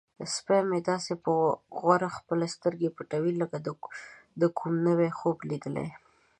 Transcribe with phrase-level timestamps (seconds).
[0.35, 1.33] سپی مې داسې په
[1.79, 3.57] غور خپلې سترګې پټوي لکه
[4.41, 5.77] د کوم نوي خوب لیدل.